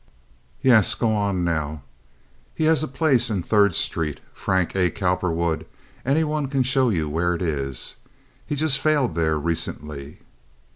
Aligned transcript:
"Yes; 0.63 0.99
now 0.99 1.07
go 1.07 1.13
on." 1.13 1.81
"He 2.55 2.63
has 2.63 2.81
a 2.81 2.87
place 2.87 3.29
in 3.29 3.43
Third 3.43 3.75
Street—Frank 3.75 4.75
A. 4.75 4.89
Cowperwood—any 4.89 6.23
one 6.23 6.47
can 6.47 6.63
show 6.63 6.89
you 6.89 7.07
where 7.07 7.35
it 7.35 7.41
is. 7.43 7.97
He's 8.43 8.61
just 8.61 8.79
failed 8.79 9.13
there 9.13 9.37
recently." 9.37 10.21